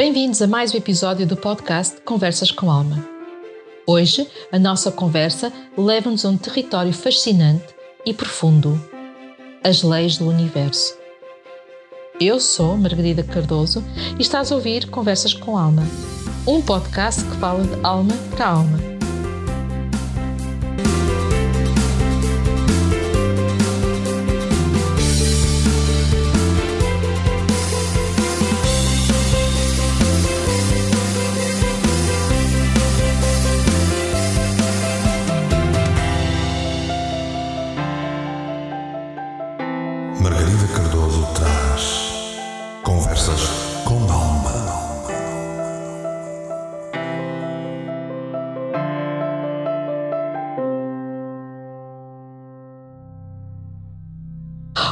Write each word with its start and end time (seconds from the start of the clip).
Bem-vindos 0.00 0.40
a 0.40 0.46
mais 0.46 0.72
um 0.72 0.78
episódio 0.78 1.26
do 1.26 1.36
podcast 1.36 2.00
Conversas 2.00 2.50
com 2.50 2.70
Alma. 2.70 3.06
Hoje, 3.86 4.26
a 4.50 4.58
nossa 4.58 4.90
conversa 4.90 5.52
leva-nos 5.76 6.24
a 6.24 6.30
um 6.30 6.38
território 6.38 6.90
fascinante 6.90 7.66
e 8.06 8.14
profundo 8.14 8.82
as 9.62 9.82
leis 9.82 10.16
do 10.16 10.26
universo. 10.26 10.96
Eu 12.18 12.40
sou 12.40 12.78
Margarida 12.78 13.22
Cardoso 13.22 13.84
e 14.18 14.22
estás 14.22 14.50
a 14.50 14.54
ouvir 14.54 14.88
Conversas 14.88 15.34
com 15.34 15.58
Alma, 15.58 15.82
um 16.46 16.62
podcast 16.62 17.22
que 17.22 17.36
fala 17.36 17.62
de 17.62 17.84
alma 17.84 18.14
para 18.34 18.46
alma 18.46 18.99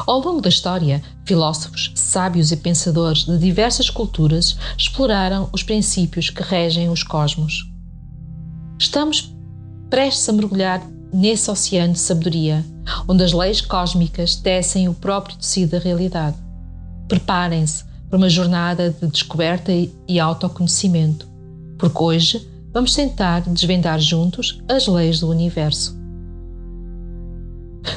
Ao 0.08 0.20
longo 0.20 0.40
da 0.40 0.48
história, 0.48 1.02
filósofos, 1.26 1.92
sábios 1.94 2.50
e 2.50 2.56
pensadores 2.56 3.24
de 3.24 3.36
diversas 3.36 3.90
culturas 3.90 4.56
exploraram 4.74 5.50
os 5.52 5.62
princípios 5.62 6.30
que 6.30 6.42
regem 6.42 6.88
os 6.88 7.02
cosmos. 7.02 7.70
Estamos 8.78 9.30
prestes 9.90 10.26
a 10.26 10.32
mergulhar 10.32 10.82
nesse 11.12 11.50
oceano 11.50 11.92
de 11.92 11.98
sabedoria, 11.98 12.64
onde 13.06 13.22
as 13.22 13.34
leis 13.34 13.60
cósmicas 13.60 14.34
tecem 14.34 14.88
o 14.88 14.94
próprio 14.94 15.36
tecido 15.36 15.72
da 15.72 15.78
realidade. 15.78 16.38
Preparem-se 17.06 17.84
para 18.08 18.16
uma 18.16 18.30
jornada 18.30 18.88
de 18.88 19.08
descoberta 19.08 19.70
e 19.70 20.18
autoconhecimento, 20.18 21.28
porque 21.78 22.02
hoje 22.02 22.48
vamos 22.72 22.94
tentar 22.94 23.42
desvendar 23.42 24.00
juntos 24.00 24.58
as 24.70 24.86
leis 24.86 25.20
do 25.20 25.28
universo. 25.28 25.97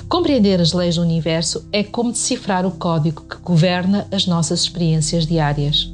Compreender 0.08 0.60
as 0.62 0.74
leis 0.74 0.96
do 0.96 1.02
universo 1.02 1.68
é 1.72 1.84
como 1.84 2.12
decifrar 2.12 2.66
o 2.66 2.72
código 2.72 3.24
que 3.24 3.38
governa 3.38 4.08
as 4.12 4.28
nossas 4.28 4.62
experiências 4.62 5.26
diárias, 5.26 5.92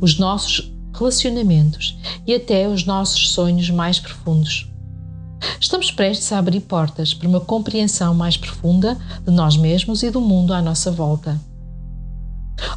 os 0.00 0.18
nossos 0.18 0.72
relacionamentos 0.92 1.96
e 2.26 2.34
até 2.34 2.68
os 2.68 2.84
nossos 2.84 3.30
sonhos 3.30 3.70
mais 3.70 3.98
profundos. 3.98 4.68
Estamos 5.60 5.90
prestes 5.90 6.32
a 6.32 6.38
abrir 6.38 6.60
portas 6.60 7.12
para 7.12 7.28
uma 7.28 7.40
compreensão 7.40 8.14
mais 8.14 8.36
profunda 8.36 8.98
de 9.24 9.30
nós 9.30 9.56
mesmos 9.56 10.02
e 10.02 10.10
do 10.10 10.20
mundo 10.20 10.54
à 10.54 10.62
nossa 10.62 10.90
volta. 10.90 11.40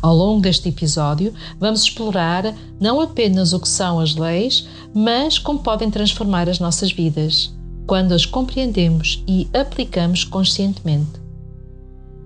Ao 0.01 0.15
longo 0.15 0.41
deste 0.41 0.69
episódio, 0.69 1.33
vamos 1.59 1.81
explorar 1.81 2.53
não 2.79 2.99
apenas 2.99 3.53
o 3.53 3.59
que 3.59 3.69
são 3.69 3.99
as 3.99 4.15
leis, 4.15 4.67
mas 4.93 5.37
como 5.37 5.59
podem 5.59 5.89
transformar 5.89 6.49
as 6.49 6.59
nossas 6.59 6.91
vidas 6.91 7.56
quando 7.87 8.11
as 8.11 8.25
compreendemos 8.25 9.23
e 9.25 9.47
aplicamos 9.53 10.25
conscientemente. 10.25 11.21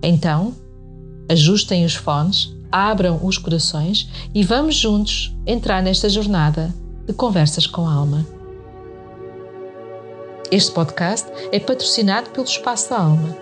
Então, 0.02 0.52
ajustem 1.30 1.84
os 1.84 1.94
fones, 1.94 2.52
abram 2.70 3.20
os 3.22 3.38
corações 3.38 4.10
e 4.34 4.42
vamos 4.42 4.74
juntos 4.74 5.32
entrar 5.46 5.80
nesta 5.80 6.08
jornada 6.08 6.74
de 7.06 7.12
conversas 7.12 7.66
com 7.66 7.86
a 7.86 7.94
alma. 7.94 8.26
Este 10.50 10.72
podcast 10.72 11.30
é 11.52 11.60
patrocinado 11.60 12.30
pelo 12.30 12.44
Espaço 12.44 12.90
da 12.90 12.98
Alma. 12.98 13.36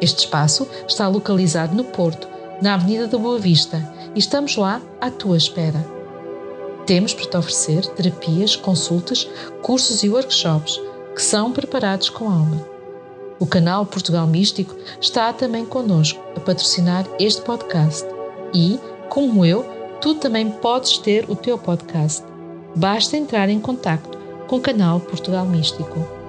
Este 0.00 0.20
espaço 0.20 0.68
está 0.86 1.08
localizado 1.08 1.74
no 1.74 1.84
Porto, 1.84 2.28
na 2.60 2.74
Avenida 2.74 3.08
da 3.08 3.16
Boa 3.16 3.38
Vista, 3.38 3.92
e 4.14 4.18
estamos 4.18 4.56
lá 4.56 4.82
à 5.00 5.10
tua 5.10 5.36
espera. 5.36 5.84
Temos 6.86 7.14
para 7.14 7.26
te 7.26 7.36
oferecer 7.36 7.86
terapias, 7.94 8.54
consultas, 8.54 9.26
cursos 9.62 10.02
e 10.04 10.10
workshops 10.10 10.78
que 11.14 11.22
são 11.22 11.52
preparados 11.52 12.08
com 12.08 12.28
alma. 12.28 12.66
O 13.38 13.46
canal 13.46 13.84
Portugal 13.84 14.26
Místico 14.26 14.74
está 15.00 15.32
também 15.32 15.64
connosco 15.64 16.22
a 16.36 16.40
patrocinar 16.40 17.06
este 17.18 17.42
podcast 17.42 18.06
e, 18.54 18.78
como 19.08 19.44
eu, 19.44 19.64
tu 20.00 20.14
também 20.14 20.50
podes 20.50 20.98
ter 20.98 21.28
o 21.28 21.36
teu 21.36 21.58
podcast. 21.58 22.24
Basta 22.76 23.16
entrar 23.16 23.48
em 23.48 23.60
contato 23.60 24.18
com 24.46 24.56
o 24.56 24.60
canal 24.60 25.00
Portugal 25.00 25.46
Místico. 25.46 26.24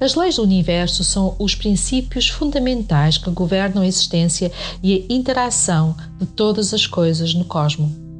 As 0.00 0.16
leis 0.16 0.36
do 0.36 0.42
universo 0.42 1.04
são 1.04 1.36
os 1.38 1.54
princípios 1.54 2.28
fundamentais 2.28 3.18
que 3.18 3.30
governam 3.30 3.82
a 3.82 3.86
existência 3.86 4.50
e 4.82 5.06
a 5.08 5.14
interação 5.14 5.96
de 6.18 6.26
todas 6.26 6.74
as 6.74 6.86
coisas 6.86 7.34
no 7.34 7.44
cosmos. 7.44 8.11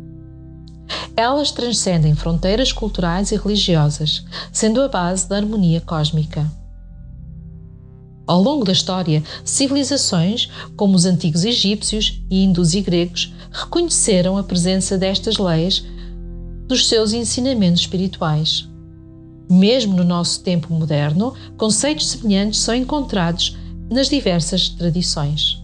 Elas 1.16 1.50
transcendem 1.50 2.14
fronteiras 2.14 2.72
culturais 2.72 3.32
e 3.32 3.36
religiosas, 3.36 4.24
sendo 4.50 4.80
a 4.80 4.88
base 4.88 5.28
da 5.28 5.36
harmonia 5.36 5.80
cósmica. 5.80 6.50
Ao 8.26 8.40
longo 8.40 8.64
da 8.64 8.72
história, 8.72 9.22
civilizações 9.44 10.48
como 10.76 10.94
os 10.94 11.04
antigos 11.04 11.44
egípcios, 11.44 12.22
índios 12.30 12.72
e 12.74 12.80
gregos 12.80 13.32
reconheceram 13.50 14.38
a 14.38 14.42
presença 14.42 14.96
destas 14.96 15.36
leis 15.36 15.84
nos 16.68 16.88
seus 16.88 17.12
ensinamentos 17.12 17.82
espirituais. 17.82 18.68
Mesmo 19.50 19.94
no 19.94 20.04
nosso 20.04 20.42
tempo 20.42 20.72
moderno, 20.72 21.34
conceitos 21.58 22.08
semelhantes 22.08 22.60
são 22.60 22.74
encontrados 22.74 23.56
nas 23.90 24.08
diversas 24.08 24.70
tradições. 24.70 25.61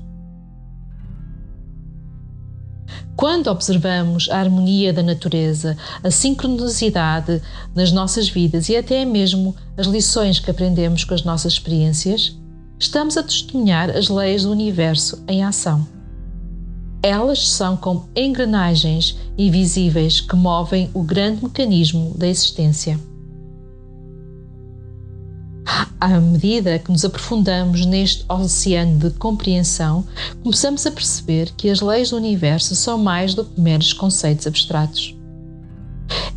Quando 3.19 3.49
observamos 3.49 4.31
a 4.31 4.39
harmonia 4.39 4.93
da 4.93 5.03
natureza, 5.03 5.77
a 6.05 6.09
sincronicidade 6.09 7.43
nas 7.75 7.91
nossas 7.91 8.29
vidas 8.29 8.69
e 8.69 8.77
até 8.77 9.05
mesmo 9.05 9.57
as 9.77 9.89
lições 9.89 10.39
que 10.39 10.49
aprendemos 10.49 11.03
com 11.03 11.15
as 11.15 11.25
nossas 11.25 11.55
experiências, 11.55 12.39
estamos 12.79 13.17
a 13.17 13.23
testemunhar 13.25 13.91
as 13.91 14.09
leis 14.09 14.45
do 14.45 14.53
universo 14.53 15.21
em 15.27 15.43
ação. 15.43 15.85
Elas 17.03 17.49
são 17.49 17.77
como 17.77 18.09
engrenagens 18.15 19.19
invisíveis 19.37 20.21
que 20.21 20.37
movem 20.37 20.89
o 20.95 21.03
grande 21.03 21.43
mecanismo 21.43 22.15
da 22.17 22.29
existência. 22.29 23.01
À 26.01 26.09
medida 26.21 26.79
que 26.79 26.93
nos 26.93 27.05
aprofundamos 27.05 27.85
neste 27.85 28.25
oceano 28.29 28.99
de 28.99 29.11
compreensão, 29.11 30.07
começamos 30.45 30.87
a 30.87 30.93
perceber 30.93 31.51
que 31.57 31.69
as 31.69 31.81
leis 31.81 32.11
do 32.11 32.17
universo 32.17 32.77
são 32.77 32.97
mais 32.97 33.35
do 33.35 33.45
que 33.45 33.61
meros 33.61 33.93
conceitos 33.93 34.47
abstratos. 34.47 35.17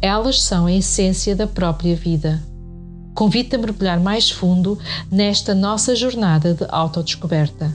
Elas 0.01 0.41
são 0.41 0.65
a 0.65 0.73
essência 0.73 1.35
da 1.35 1.45
própria 1.45 1.95
vida. 1.95 2.41
Convido-te 3.13 3.55
a 3.55 3.59
mergulhar 3.59 3.99
mais 3.99 4.31
fundo 4.31 4.79
nesta 5.11 5.53
nossa 5.53 5.95
jornada 5.95 6.55
de 6.55 6.65
autodescoberta. 6.67 7.71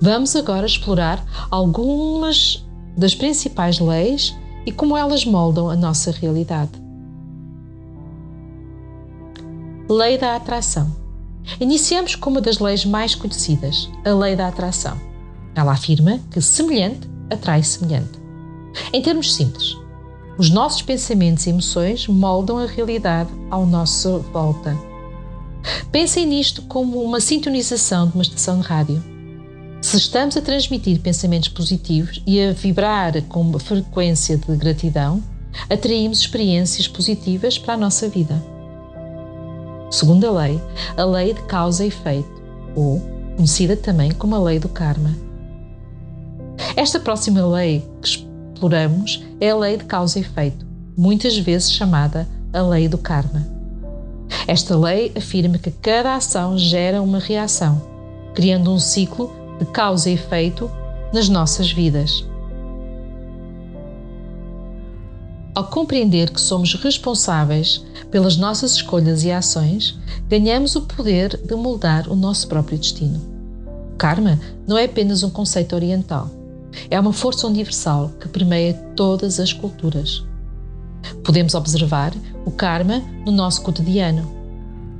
Vamos 0.00 0.34
agora 0.34 0.66
explorar 0.66 1.24
algumas 1.48 2.66
das 2.96 3.14
principais 3.14 3.78
leis 3.78 4.34
e 4.66 4.72
como 4.72 4.96
elas 4.96 5.24
moldam 5.24 5.70
a 5.70 5.76
nossa 5.76 6.10
realidade. 6.10 6.81
Lei 9.92 10.16
da 10.16 10.36
Atração. 10.36 10.90
Iniciamos 11.60 12.14
com 12.14 12.30
uma 12.30 12.40
das 12.40 12.58
leis 12.58 12.82
mais 12.82 13.14
conhecidas, 13.14 13.90
a 14.06 14.14
Lei 14.14 14.34
da 14.34 14.48
Atração. 14.48 14.98
Ela 15.54 15.72
afirma 15.72 16.18
que 16.30 16.40
semelhante 16.40 17.06
atrai 17.28 17.62
semelhante. 17.62 18.18
Em 18.90 19.02
termos 19.02 19.34
simples, 19.34 19.76
os 20.38 20.48
nossos 20.48 20.80
pensamentos 20.80 21.46
e 21.46 21.50
emoções 21.50 22.08
moldam 22.08 22.56
a 22.56 22.64
realidade 22.64 23.28
ao 23.50 23.66
nosso 23.66 24.20
volta. 24.32 24.74
Pensem 25.92 26.24
nisto 26.24 26.62
como 26.62 27.02
uma 27.02 27.20
sintonização 27.20 28.08
de 28.08 28.14
uma 28.14 28.22
estação 28.22 28.60
de 28.60 28.66
rádio. 28.66 29.04
Se 29.82 29.98
estamos 29.98 30.38
a 30.38 30.40
transmitir 30.40 31.00
pensamentos 31.00 31.50
positivos 31.50 32.22
e 32.26 32.40
a 32.40 32.52
vibrar 32.52 33.20
com 33.24 33.42
uma 33.42 33.60
frequência 33.60 34.38
de 34.38 34.56
gratidão, 34.56 35.22
atraímos 35.68 36.20
experiências 36.20 36.88
positivas 36.88 37.58
para 37.58 37.74
a 37.74 37.76
nossa 37.76 38.08
vida. 38.08 38.42
Segunda 39.92 40.30
lei, 40.30 40.58
a 40.96 41.04
lei 41.04 41.34
de 41.34 41.42
causa 41.42 41.84
e 41.84 41.88
efeito, 41.88 42.42
ou 42.74 42.98
conhecida 43.36 43.76
também 43.76 44.10
como 44.10 44.34
a 44.34 44.42
lei 44.42 44.58
do 44.58 44.70
karma. 44.70 45.14
Esta 46.74 46.98
próxima 46.98 47.46
lei 47.46 47.86
que 48.00 48.08
exploramos 48.08 49.22
é 49.38 49.50
a 49.50 49.56
lei 49.56 49.76
de 49.76 49.84
causa 49.84 50.18
e 50.18 50.22
efeito, 50.22 50.66
muitas 50.96 51.36
vezes 51.36 51.70
chamada 51.70 52.26
a 52.54 52.62
lei 52.62 52.88
do 52.88 52.96
karma. 52.96 53.46
Esta 54.48 54.78
lei 54.78 55.12
afirma 55.14 55.58
que 55.58 55.70
cada 55.70 56.14
ação 56.14 56.56
gera 56.56 57.02
uma 57.02 57.18
reação, 57.18 57.82
criando 58.34 58.72
um 58.72 58.78
ciclo 58.78 59.30
de 59.58 59.66
causa 59.66 60.08
e 60.08 60.14
efeito 60.14 60.70
nas 61.12 61.28
nossas 61.28 61.70
vidas. 61.70 62.26
Ao 65.54 65.64
compreender 65.64 66.30
que 66.30 66.40
somos 66.40 66.74
responsáveis 66.74 67.84
pelas 68.10 68.38
nossas 68.38 68.72
escolhas 68.72 69.22
e 69.22 69.30
ações, 69.30 69.98
ganhamos 70.26 70.74
o 70.76 70.82
poder 70.82 71.36
de 71.36 71.54
moldar 71.54 72.10
o 72.10 72.16
nosso 72.16 72.48
próprio 72.48 72.78
destino. 72.78 73.20
O 73.92 73.96
karma 73.96 74.40
não 74.66 74.78
é 74.78 74.84
apenas 74.84 75.22
um 75.22 75.28
conceito 75.28 75.74
oriental, 75.74 76.30
é 76.90 76.98
uma 76.98 77.12
força 77.12 77.46
universal 77.46 78.10
que 78.18 78.28
permeia 78.28 78.72
todas 78.96 79.38
as 79.38 79.52
culturas. 79.52 80.24
Podemos 81.22 81.54
observar 81.54 82.14
o 82.46 82.50
karma 82.50 83.02
no 83.26 83.32
nosso 83.32 83.60
cotidiano. 83.60 84.32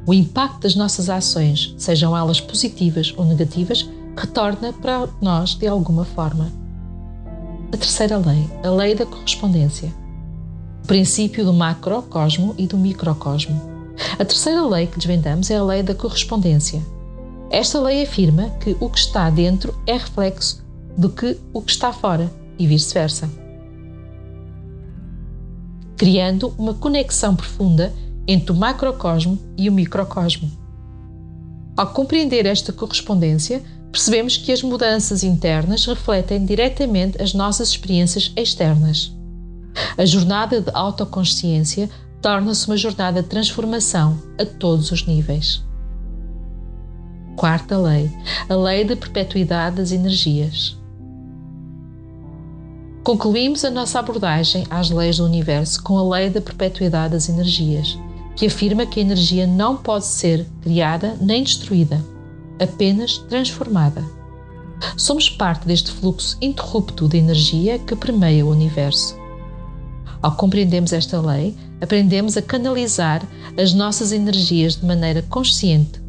O 0.06 0.12
impacto 0.12 0.60
das 0.60 0.74
nossas 0.74 1.08
ações, 1.08 1.74
sejam 1.78 2.14
elas 2.14 2.42
positivas 2.42 3.14
ou 3.16 3.24
negativas, 3.24 3.88
retorna 4.14 4.72
para 4.74 5.08
nós 5.20 5.54
de 5.54 5.66
alguma 5.66 6.04
forma. 6.04 6.52
A 7.72 7.76
terceira 7.76 8.18
lei, 8.18 8.50
a 8.62 8.68
lei 8.68 8.94
da 8.94 9.06
correspondência. 9.06 10.01
O 10.82 10.86
princípio 10.86 11.44
do 11.44 11.52
macrocosmo 11.52 12.54
e 12.58 12.66
do 12.66 12.76
microcosmo. 12.76 13.60
A 14.18 14.24
terceira 14.24 14.66
lei 14.66 14.86
que 14.86 14.98
desvendamos 14.98 15.50
é 15.50 15.56
a 15.56 15.64
lei 15.64 15.82
da 15.82 15.94
correspondência. 15.94 16.82
Esta 17.50 17.80
lei 17.80 18.02
afirma 18.02 18.50
que 18.60 18.76
o 18.80 18.88
que 18.88 18.98
está 18.98 19.28
dentro 19.30 19.74
é 19.86 19.92
reflexo 19.92 20.64
do 20.96 21.08
que 21.08 21.38
o 21.52 21.62
que 21.62 21.70
está 21.70 21.92
fora 21.92 22.32
e 22.58 22.66
vice-versa 22.66 23.28
criando 26.02 26.52
uma 26.58 26.74
conexão 26.74 27.36
profunda 27.36 27.94
entre 28.26 28.50
o 28.50 28.56
macrocosmo 28.56 29.38
e 29.56 29.68
o 29.68 29.72
microcosmo. 29.72 30.50
Ao 31.76 31.92
compreender 31.92 32.44
esta 32.44 32.72
correspondência, 32.72 33.62
percebemos 33.92 34.36
que 34.36 34.50
as 34.50 34.64
mudanças 34.64 35.22
internas 35.22 35.86
refletem 35.86 36.44
diretamente 36.44 37.22
as 37.22 37.32
nossas 37.32 37.68
experiências 37.68 38.32
externas. 38.36 39.16
A 39.96 40.04
jornada 40.04 40.60
de 40.60 40.70
autoconsciência 40.72 41.88
torna-se 42.20 42.66
uma 42.66 42.76
jornada 42.76 43.22
de 43.22 43.28
transformação 43.28 44.18
a 44.38 44.44
todos 44.44 44.90
os 44.90 45.06
níveis. 45.06 45.62
Quarta 47.36 47.76
lei, 47.76 48.10
a 48.48 48.54
lei 48.54 48.84
da 48.84 48.96
perpetuidade 48.96 49.76
das 49.76 49.92
energias. 49.92 50.78
Concluímos 53.02 53.64
a 53.64 53.70
nossa 53.70 53.98
abordagem 53.98 54.64
às 54.70 54.90
leis 54.90 55.16
do 55.16 55.24
universo 55.24 55.82
com 55.82 55.98
a 55.98 56.16
lei 56.16 56.30
da 56.30 56.40
perpetuidade 56.40 57.14
das 57.14 57.28
energias, 57.28 57.98
que 58.36 58.46
afirma 58.46 58.86
que 58.86 59.00
a 59.00 59.02
energia 59.02 59.46
não 59.46 59.76
pode 59.76 60.06
ser 60.06 60.46
criada 60.62 61.16
nem 61.20 61.42
destruída, 61.42 62.00
apenas 62.60 63.18
transformada. 63.18 64.04
Somos 64.96 65.28
parte 65.28 65.66
deste 65.66 65.90
fluxo 65.90 66.36
interrupto 66.40 67.08
de 67.08 67.18
energia 67.18 67.78
que 67.78 67.96
permeia 67.96 68.46
o 68.46 68.50
universo. 68.50 69.21
Ao 70.22 70.30
compreendermos 70.36 70.92
esta 70.92 71.20
lei, 71.20 71.56
aprendemos 71.80 72.36
a 72.36 72.42
canalizar 72.42 73.26
as 73.60 73.74
nossas 73.74 74.12
energias 74.12 74.76
de 74.76 74.86
maneira 74.86 75.20
consciente, 75.22 76.00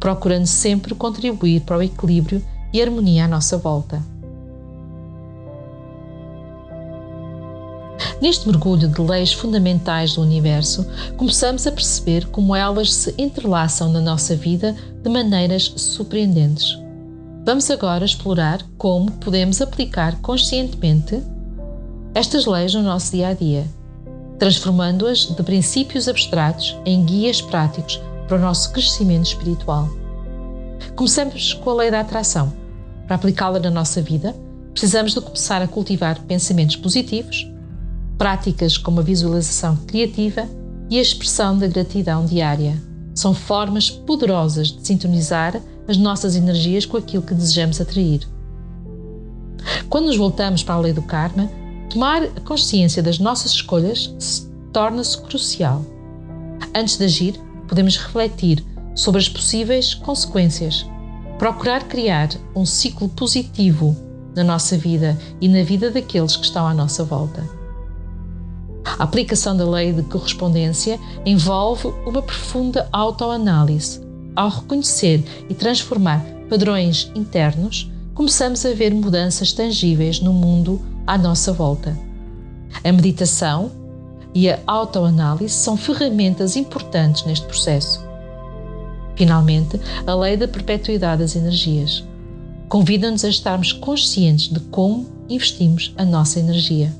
procurando 0.00 0.46
sempre 0.46 0.92
contribuir 0.92 1.60
para 1.60 1.78
o 1.78 1.82
equilíbrio 1.82 2.44
e 2.72 2.82
harmonia 2.82 3.26
à 3.26 3.28
nossa 3.28 3.56
volta. 3.56 4.02
Neste 8.20 8.46
mergulho 8.46 8.88
de 8.88 9.00
leis 9.00 9.32
fundamentais 9.32 10.14
do 10.14 10.20
universo, 10.20 10.86
começamos 11.16 11.66
a 11.66 11.72
perceber 11.72 12.26
como 12.26 12.54
elas 12.54 12.92
se 12.92 13.14
entrelaçam 13.16 13.90
na 13.90 14.00
nossa 14.00 14.34
vida 14.34 14.76
de 15.02 15.08
maneiras 15.08 15.72
surpreendentes. 15.76 16.76
Vamos 17.46 17.70
agora 17.70 18.04
explorar 18.04 18.62
como 18.76 19.10
podemos 19.12 19.62
aplicar 19.62 20.20
conscientemente 20.20 21.22
estas 22.14 22.46
leis 22.46 22.74
no 22.74 22.82
nosso 22.82 23.12
dia 23.12 23.28
a 23.28 23.34
dia, 23.34 23.66
transformando-as 24.38 25.26
de 25.26 25.42
princípios 25.42 26.08
abstratos 26.08 26.76
em 26.84 27.04
guias 27.04 27.40
práticos 27.40 28.00
para 28.26 28.36
o 28.36 28.40
nosso 28.40 28.72
crescimento 28.72 29.26
espiritual. 29.26 29.88
Começamos 30.96 31.54
com 31.54 31.70
a 31.70 31.74
lei 31.74 31.90
da 31.90 32.00
atração. 32.00 32.52
Para 33.06 33.16
aplicá-la 33.16 33.58
na 33.58 33.70
nossa 33.70 34.00
vida, 34.00 34.34
precisamos 34.72 35.12
de 35.12 35.20
começar 35.20 35.60
a 35.60 35.68
cultivar 35.68 36.20
pensamentos 36.22 36.76
positivos 36.76 37.50
Práticas 38.20 38.76
como 38.76 39.00
a 39.00 39.02
visualização 39.02 39.76
criativa 39.86 40.46
e 40.90 40.98
a 40.98 41.00
expressão 41.00 41.56
da 41.56 41.66
gratidão 41.66 42.26
diária 42.26 42.76
são 43.14 43.32
formas 43.32 43.88
poderosas 43.88 44.66
de 44.66 44.86
sintonizar 44.86 45.58
as 45.88 45.96
nossas 45.96 46.36
energias 46.36 46.84
com 46.84 46.98
aquilo 46.98 47.22
que 47.22 47.32
desejamos 47.32 47.80
atrair. 47.80 48.28
Quando 49.88 50.08
nos 50.08 50.18
voltamos 50.18 50.62
para 50.62 50.74
a 50.74 50.80
lei 50.80 50.92
do 50.92 51.00
karma, 51.00 51.50
tomar 51.90 52.26
consciência 52.44 53.02
das 53.02 53.18
nossas 53.18 53.52
escolhas 53.52 54.14
torna-se 54.72 55.20
crucial. 55.22 55.84
Antes 56.74 56.96
de 56.96 57.04
agir, 57.04 57.40
podemos 57.68 57.96
refletir 57.96 58.64
sobre 58.94 59.20
as 59.20 59.28
possíveis 59.28 59.92
consequências, 59.92 60.86
procurar 61.38 61.84
criar 61.84 62.28
um 62.54 62.64
ciclo 62.64 63.08
positivo 63.08 63.96
na 64.34 64.44
nossa 64.44 64.76
vida 64.76 65.18
e 65.40 65.48
na 65.48 65.62
vida 65.62 65.90
daqueles 65.90 66.36
que 66.36 66.44
estão 66.44 66.66
à 66.66 66.72
nossa 66.72 67.02
volta. 67.02 67.44
A 68.84 69.02
aplicação 69.02 69.56
da 69.56 69.68
lei 69.68 69.92
de 69.92 70.02
correspondência 70.04 70.98
envolve 71.26 71.88
uma 72.06 72.22
profunda 72.22 72.88
autoanálise. 72.92 74.00
Ao 74.36 74.48
reconhecer 74.48 75.24
e 75.48 75.54
transformar 75.54 76.24
padrões 76.48 77.10
internos, 77.14 77.90
começamos 78.14 78.64
a 78.64 78.72
ver 78.72 78.94
mudanças 78.94 79.52
tangíveis 79.52 80.20
no 80.20 80.32
mundo 80.32 80.80
à 81.10 81.18
nossa 81.18 81.52
volta. 81.52 81.98
A 82.84 82.92
meditação 82.92 83.72
e 84.32 84.48
a 84.48 84.60
autoanálise 84.64 85.52
são 85.52 85.76
ferramentas 85.76 86.54
importantes 86.54 87.24
neste 87.24 87.44
processo. 87.46 88.00
Finalmente, 89.16 89.80
a 90.06 90.14
lei 90.14 90.36
da 90.36 90.46
perpetuidade 90.46 91.22
das 91.22 91.34
energias 91.34 92.04
convida-nos 92.68 93.24
a 93.24 93.28
estarmos 93.28 93.72
conscientes 93.72 94.48
de 94.48 94.60
como 94.60 95.04
investimos 95.28 95.92
a 95.98 96.04
nossa 96.04 96.38
energia. 96.38 96.94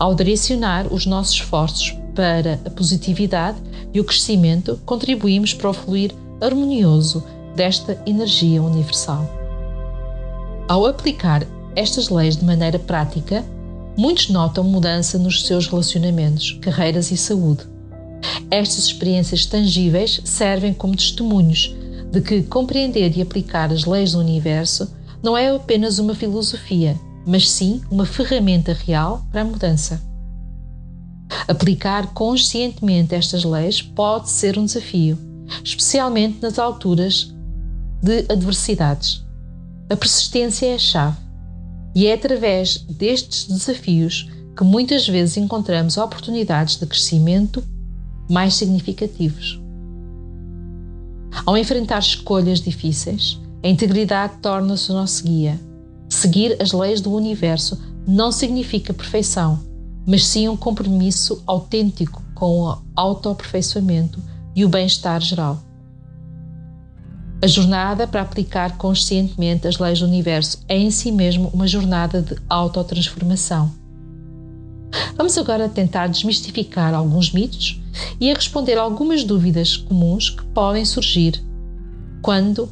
Ao 0.00 0.16
direcionar 0.16 0.92
os 0.92 1.06
nossos 1.06 1.34
esforços 1.34 1.94
para 2.16 2.58
a 2.64 2.70
positividade 2.70 3.58
e 3.94 4.00
o 4.00 4.04
crescimento, 4.04 4.80
contribuímos 4.84 5.54
para 5.54 5.70
o 5.70 5.72
fluir 5.72 6.12
harmonioso 6.40 7.22
desta 7.54 8.02
energia 8.04 8.60
universal. 8.60 9.30
Ao 10.66 10.84
aplicar 10.86 11.46
estas 11.74 12.08
leis 12.08 12.36
de 12.36 12.44
maneira 12.44 12.78
prática, 12.78 13.44
muitos 13.96 14.28
notam 14.28 14.64
mudança 14.64 15.18
nos 15.18 15.46
seus 15.46 15.66
relacionamentos, 15.66 16.58
carreiras 16.60 17.10
e 17.10 17.16
saúde. 17.16 17.64
Estas 18.50 18.86
experiências 18.86 19.46
tangíveis 19.46 20.20
servem 20.24 20.72
como 20.72 20.96
testemunhos 20.96 21.74
de 22.10 22.20
que 22.20 22.42
compreender 22.42 23.16
e 23.16 23.22
aplicar 23.22 23.72
as 23.72 23.84
leis 23.84 24.12
do 24.12 24.20
universo 24.20 24.92
não 25.22 25.36
é 25.36 25.54
apenas 25.54 25.98
uma 25.98 26.14
filosofia, 26.14 26.98
mas 27.26 27.50
sim 27.50 27.80
uma 27.90 28.04
ferramenta 28.04 28.72
real 28.72 29.24
para 29.30 29.40
a 29.40 29.44
mudança. 29.44 30.02
Aplicar 31.48 32.12
conscientemente 32.12 33.14
estas 33.14 33.44
leis 33.44 33.80
pode 33.80 34.30
ser 34.30 34.58
um 34.58 34.66
desafio, 34.66 35.18
especialmente 35.64 36.42
nas 36.42 36.58
alturas 36.58 37.32
de 38.02 38.26
adversidades. 38.28 39.24
A 39.88 39.96
persistência 39.96 40.66
é 40.66 40.74
a 40.74 40.78
chave, 40.78 41.16
e 41.94 42.06
é 42.06 42.14
através 42.14 42.78
destes 42.78 43.46
desafios 43.46 44.30
que 44.56 44.64
muitas 44.64 45.06
vezes 45.08 45.36
encontramos 45.36 45.96
oportunidades 45.96 46.76
de 46.76 46.86
crescimento 46.86 47.62
mais 48.30 48.54
significativos. 48.54 49.60
Ao 51.46 51.56
enfrentar 51.56 51.98
escolhas 51.98 52.60
difíceis, 52.60 53.40
a 53.62 53.68
integridade 53.68 54.34
torna-se 54.40 54.90
o 54.90 54.94
nosso 54.94 55.24
guia 55.24 55.58
Seguir 56.12 56.62
as 56.62 56.72
leis 56.72 57.00
do 57.00 57.10
universo 57.10 57.80
não 58.06 58.30
significa 58.30 58.92
perfeição, 58.92 59.58
mas 60.06 60.26
sim 60.26 60.46
um 60.46 60.56
compromisso 60.56 61.42
autêntico 61.46 62.22
com 62.34 62.60
o 62.60 62.78
autoaperfeiçoamento 62.94 64.22
e 64.54 64.62
o 64.62 64.68
bem-estar 64.68 65.22
geral. 65.22 65.58
A 67.42 67.46
jornada 67.48 68.06
para 68.06 68.22
aplicar 68.22 68.76
conscientemente 68.76 69.66
as 69.66 69.76
leis 69.76 69.98
do 69.98 70.06
universo 70.06 70.58
é 70.68 70.78
em 70.78 70.92
si 70.92 71.10
mesmo 71.10 71.50
uma 71.52 71.66
jornada 71.66 72.22
de 72.22 72.36
autotransformação. 72.48 73.72
Vamos 75.16 75.36
agora 75.36 75.68
tentar 75.68 76.06
desmistificar 76.06 76.94
alguns 76.94 77.32
mitos 77.32 77.80
e 78.20 78.30
a 78.30 78.34
responder 78.34 78.78
algumas 78.78 79.24
dúvidas 79.24 79.76
comuns 79.76 80.30
que 80.30 80.44
podem 80.46 80.84
surgir 80.84 81.42
quando 82.22 82.68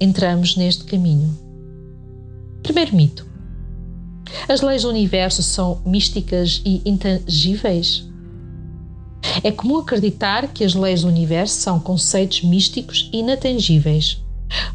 entramos 0.00 0.56
neste 0.56 0.84
caminho. 0.84 1.36
Primeiro 2.62 2.94
mito. 2.94 3.26
As 4.48 4.60
leis 4.60 4.82
do 4.82 4.90
universo 4.90 5.42
são 5.42 5.82
místicas 5.84 6.62
e 6.64 6.80
intangíveis? 6.88 8.08
É 9.42 9.50
comum 9.50 9.78
acreditar 9.78 10.48
que 10.48 10.64
as 10.64 10.74
leis 10.74 11.02
do 11.02 11.08
universo 11.08 11.60
são 11.60 11.78
conceitos 11.78 12.42
místicos 12.42 13.08
inatangíveis. 13.12 14.22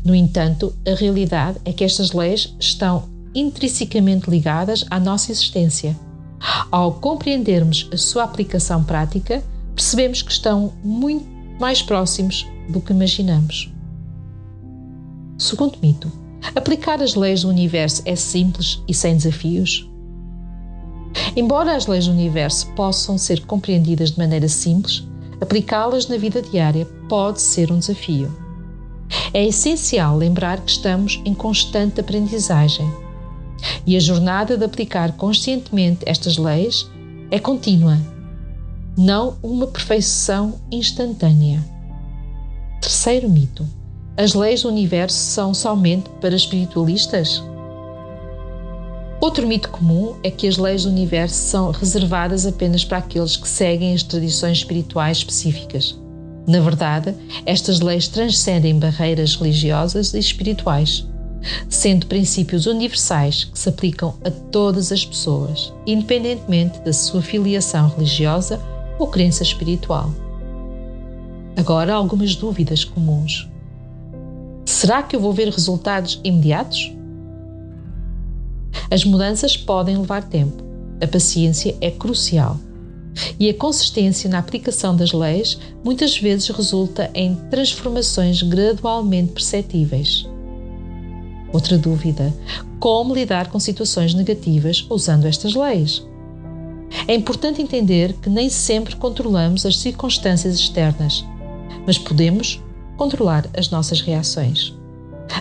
No 0.03 0.15
entanto, 0.15 0.73
a 0.87 0.95
realidade 0.95 1.59
é 1.63 1.71
que 1.71 1.83
estas 1.83 2.11
leis 2.11 2.55
estão 2.59 3.09
intrinsecamente 3.35 4.29
ligadas 4.29 4.85
à 4.89 4.99
nossa 4.99 5.31
existência. 5.31 5.95
Ao 6.71 6.93
compreendermos 6.93 7.87
a 7.91 7.97
sua 7.97 8.23
aplicação 8.23 8.83
prática, 8.83 9.43
percebemos 9.75 10.21
que 10.21 10.31
estão 10.31 10.73
muito 10.83 11.25
mais 11.59 11.81
próximos 11.81 12.47
do 12.69 12.81
que 12.81 12.93
imaginamos. 12.93 13.71
Segundo 15.37 15.77
mito, 15.81 16.11
aplicar 16.55 17.01
as 17.01 17.13
leis 17.13 17.41
do 17.41 17.49
universo 17.49 18.01
é 18.05 18.15
simples 18.15 18.81
e 18.87 18.93
sem 18.93 19.15
desafios? 19.15 19.87
Embora 21.37 21.75
as 21.75 21.85
leis 21.85 22.07
do 22.07 22.13
universo 22.13 22.65
possam 22.71 23.15
ser 23.15 23.45
compreendidas 23.45 24.09
de 24.09 24.17
maneira 24.17 24.47
simples, 24.47 25.07
aplicá-las 25.39 26.07
na 26.07 26.17
vida 26.17 26.41
diária 26.41 26.83
pode 27.07 27.43
ser 27.43 27.71
um 27.71 27.77
desafio. 27.77 28.35
É 29.31 29.45
essencial 29.45 30.17
lembrar 30.17 30.59
que 30.59 30.71
estamos 30.71 31.21
em 31.23 31.35
constante 31.35 32.01
aprendizagem 32.01 32.91
e 33.85 33.95
a 33.95 33.99
jornada 33.99 34.57
de 34.57 34.65
aplicar 34.65 35.11
conscientemente 35.11 35.99
estas 36.07 36.39
leis 36.39 36.89
é 37.29 37.37
contínua, 37.37 37.99
não 38.97 39.37
uma 39.43 39.67
perfeição 39.67 40.55
instantânea. 40.71 41.63
Terceiro 42.81 43.29
mito: 43.29 43.63
as 44.17 44.33
leis 44.33 44.63
do 44.63 44.69
universo 44.69 45.19
são 45.19 45.53
somente 45.53 46.09
para 46.19 46.35
espiritualistas? 46.35 47.43
Outro 49.19 49.47
mito 49.47 49.69
comum 49.69 50.15
é 50.21 50.29
que 50.29 50.47
as 50.47 50.57
leis 50.57 50.83
do 50.83 50.89
universo 50.89 51.35
são 51.35 51.71
reservadas 51.71 52.45
apenas 52.45 52.85
para 52.85 52.99
aqueles 52.99 53.35
que 53.35 53.47
seguem 53.47 53.93
as 53.93 54.03
tradições 54.03 54.59
espirituais 54.59 55.17
específicas. 55.17 55.99
Na 56.47 56.59
verdade, 56.59 57.15
estas 57.45 57.79
leis 57.79 58.07
transcendem 58.07 58.77
barreiras 58.77 59.35
religiosas 59.35 60.13
e 60.13 60.19
espirituais, 60.19 61.05
sendo 61.67 62.05
princípios 62.05 62.67
universais 62.67 63.43
que 63.43 63.57
se 63.57 63.69
aplicam 63.69 64.13
a 64.23 64.29
todas 64.29 64.91
as 64.91 65.03
pessoas, 65.03 65.73
independentemente 65.85 66.79
da 66.81 66.93
sua 66.93 67.21
filiação 67.21 67.89
religiosa 67.89 68.61
ou 68.99 69.07
crença 69.07 69.41
espiritual. 69.41 70.11
Agora, 71.55 71.95
algumas 71.95 72.35
dúvidas 72.35 72.85
comuns. 72.85 73.49
Será 74.63 75.01
que 75.01 75.15
eu 75.15 75.19
vou 75.19 75.33
ver 75.33 75.49
resultados 75.49 76.21
imediatos? 76.23 76.96
As 78.89 79.03
mudanças 79.03 79.57
podem 79.57 79.97
levar 79.97 80.23
tempo. 80.23 80.63
A 81.01 81.07
paciência 81.07 81.75
é 81.81 81.91
crucial. 81.91 82.57
E 83.39 83.49
a 83.49 83.53
consistência 83.53 84.29
na 84.29 84.37
aplicação 84.37 84.95
das 84.95 85.11
leis 85.11 85.57
muitas 85.83 86.17
vezes 86.17 86.49
resulta 86.49 87.09
em 87.13 87.35
transformações 87.49 88.41
gradualmente 88.41 89.33
perceptíveis. 89.33 90.27
Outra 91.51 91.77
dúvida: 91.77 92.33
como 92.79 93.15
lidar 93.15 93.49
com 93.49 93.59
situações 93.59 94.13
negativas 94.13 94.85
usando 94.89 95.25
estas 95.25 95.55
leis? 95.55 96.05
É 97.07 97.13
importante 97.15 97.61
entender 97.61 98.13
que 98.13 98.29
nem 98.29 98.49
sempre 98.49 98.95
controlamos 98.95 99.65
as 99.65 99.77
circunstâncias 99.77 100.55
externas, 100.55 101.25
mas 101.85 101.97
podemos 101.97 102.61
controlar 102.95 103.47
as 103.55 103.69
nossas 103.69 104.01
reações. 104.01 104.76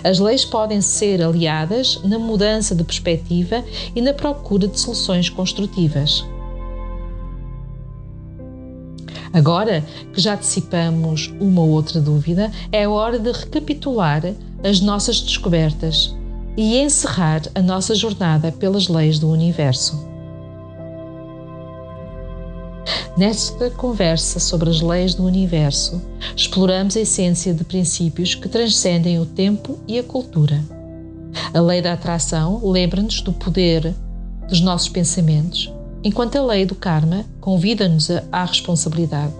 As 0.02 0.18
leis 0.18 0.44
podem 0.44 0.80
ser 0.80 1.22
aliadas 1.22 2.00
na 2.04 2.18
mudança 2.18 2.74
de 2.74 2.84
perspectiva 2.84 3.64
e 3.94 4.00
na 4.00 4.12
procura 4.12 4.66
de 4.68 4.78
soluções 4.78 5.28
construtivas. 5.28 6.24
Agora 9.32 9.84
que 10.14 10.20
já 10.20 10.34
dissipamos 10.34 11.32
uma 11.38 11.60
ou 11.60 11.68
outra 11.68 12.00
dúvida, 12.00 12.50
é 12.72 12.88
hora 12.88 13.18
de 13.18 13.30
recapitular 13.30 14.22
as 14.64 14.80
nossas 14.80 15.20
descobertas 15.20 16.14
e 16.56 16.78
encerrar 16.78 17.42
a 17.54 17.60
nossa 17.60 17.94
jornada 17.94 18.50
pelas 18.50 18.88
leis 18.88 19.18
do 19.18 19.28
universo. 19.28 20.15
Nesta 23.16 23.70
conversa 23.70 24.38
sobre 24.38 24.68
as 24.68 24.82
leis 24.82 25.14
do 25.14 25.24
universo, 25.24 26.02
exploramos 26.36 26.98
a 26.98 27.00
essência 27.00 27.54
de 27.54 27.64
princípios 27.64 28.34
que 28.34 28.46
transcendem 28.46 29.18
o 29.18 29.24
tempo 29.24 29.78
e 29.88 29.98
a 29.98 30.02
cultura. 30.02 30.62
A 31.54 31.58
lei 31.58 31.80
da 31.80 31.94
atração 31.94 32.60
lembra-nos 32.62 33.22
do 33.22 33.32
poder 33.32 33.94
dos 34.46 34.60
nossos 34.60 34.90
pensamentos, 34.90 35.72
enquanto 36.04 36.36
a 36.36 36.42
lei 36.44 36.66
do 36.66 36.74
karma 36.74 37.24
convida-nos 37.40 38.10
à 38.30 38.44
responsabilidade. 38.44 39.32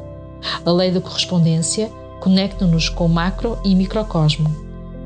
A 0.65 0.73
lei 0.73 0.91
da 0.91 1.01
correspondência 1.01 1.91
conecta-nos 2.21 2.89
com 2.89 3.05
o 3.05 3.11
macro 3.11 3.59
e 3.63 3.75
microcosmo, 3.75 4.57